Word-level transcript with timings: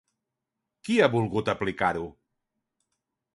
Qui 0.87 0.95
ha 0.99 1.09
volgut 1.17 1.51
aplicar-ho? 1.53 2.09